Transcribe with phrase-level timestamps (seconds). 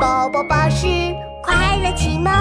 [0.00, 0.86] 宝宝巴士
[1.42, 2.32] 快乐启蒙。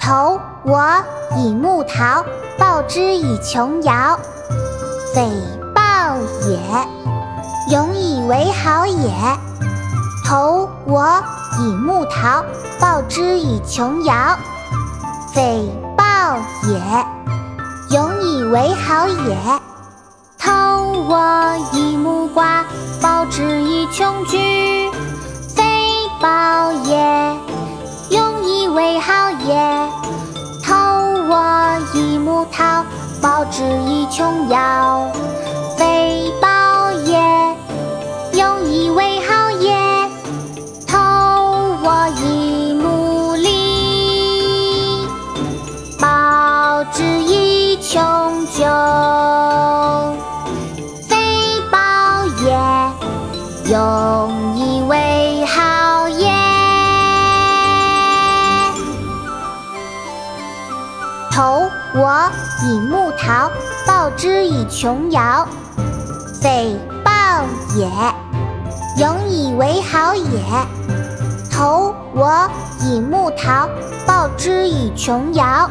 [0.00, 1.04] 投我
[1.36, 2.24] 以木桃，
[2.58, 4.18] 报之以琼瑶。
[5.14, 5.30] 匪
[5.74, 6.16] 报
[6.48, 6.58] 也，
[7.70, 9.10] 永以为好也。
[10.26, 11.22] 投我
[11.60, 12.42] 以木桃，
[12.80, 14.14] 报之以琼瑶。
[15.34, 15.68] 匪
[15.98, 19.36] 报也，永以为好也。
[20.98, 22.64] 我以木瓜，
[23.00, 24.90] 报之以琼菊。
[25.54, 25.62] 匪
[26.20, 27.36] 报也，
[28.10, 29.88] 用以为好也。
[30.64, 30.74] 投
[31.28, 32.84] 我以木桃，
[33.20, 35.10] 报之以琼瑶。
[53.68, 56.30] 永以为好也。
[61.32, 62.30] 投我
[62.62, 63.50] 以木桃，
[63.84, 65.44] 报之以琼瑶。
[66.40, 67.10] 匪报
[67.74, 67.90] 也，
[68.98, 70.40] 永以为好也。
[71.50, 72.48] 投我
[72.82, 73.68] 以木桃，
[74.06, 75.68] 报之以琼瑶。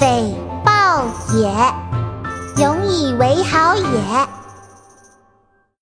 [0.00, 1.02] 匪报
[1.34, 1.52] 也，
[2.62, 3.84] 永以为好也。